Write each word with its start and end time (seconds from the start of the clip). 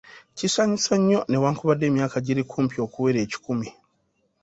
Kisanyusa 0.37 0.93
nnyo, 0.99 1.19
newakubadde 1.29 1.85
emyaka 1.91 2.15
giri 2.25 2.43
kumpi 2.51 2.75
okuwera 2.85 3.19
ekikumi. 3.25 3.67